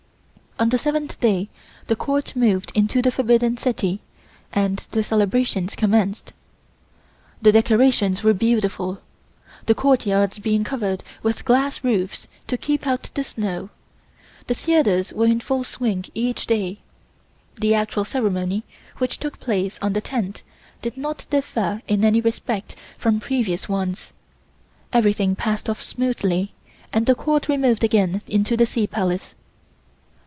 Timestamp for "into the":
2.75-3.09, 28.27-28.67